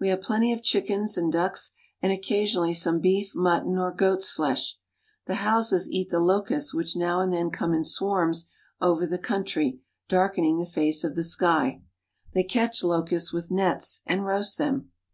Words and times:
We 0.00 0.08
have 0.08 0.22
plenty 0.22 0.54
of 0.54 0.62
chickens 0.62 1.18
and 1.18 1.30
ducks 1.30 1.72
and 2.00 2.10
occasionally 2.10 2.72
some 2.72 2.98
beef, 2.98 3.32
mutton, 3.34 3.76
or 3.76 3.92
goat's 3.92 4.30
flesh. 4.30 4.78
The 5.26 5.34
Hausas 5.34 5.86
eat 5.90 6.08
the 6.08 6.18
locusts 6.18 6.72
which 6.72 6.96
now 6.96 7.20
and 7.20 7.30
then 7.30 7.50
come 7.50 7.74
in 7.74 7.84
swarms 7.84 8.46
over 8.80 9.06
the 9.06 9.18
country, 9.18 9.80
darkening 10.08 10.58
the 10.58 10.64
face 10.64 11.04
of 11.04 11.14
the 11.14 11.22
sky. 11.24 11.82
They 12.32 12.42
catch 12.44 12.82
locusts 12.82 13.34
with 13.34 13.50
nets 13.50 14.00
and 14.06 14.24
roast 14.24 14.56
them. 14.56 14.92